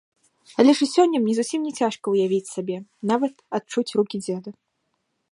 Але 0.61 0.71
ж 0.77 0.85
і 0.85 0.87
сёння 0.93 1.19
мне 1.25 1.33
зусім 1.39 1.61
не 1.67 1.73
цяжка 1.83 2.05
ўявіць 2.13 2.49
сабе, 2.53 2.77
нават 3.11 3.33
адчуць 3.59 3.93
рукі 3.99 4.17
дзеда. 4.25 4.49